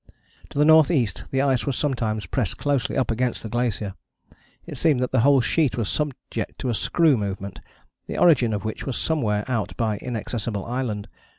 To 0.49 0.57
the 0.57 0.65
north 0.65 0.89
east 0.89 1.25
the 1.29 1.43
ice 1.43 1.67
was 1.67 1.75
sometimes 1.77 2.25
pressed 2.25 2.57
closely 2.57 2.97
up 2.97 3.11
against 3.11 3.43
the 3.43 3.49
glacier. 3.49 3.93
It 4.65 4.75
seemed 4.79 4.99
that 4.99 5.11
the 5.11 5.19
whole 5.19 5.41
sheet 5.41 5.77
was 5.77 5.89
subject 5.89 6.57
to 6.57 6.69
a 6.69 6.73
screw 6.73 7.15
movement, 7.17 7.59
the 8.07 8.17
origin 8.17 8.51
of 8.51 8.65
which 8.65 8.87
was 8.87 8.97
somewhere 8.97 9.45
out 9.47 9.77
by 9.77 9.97
Inaccessible 9.99 10.65
Island. 10.65 11.07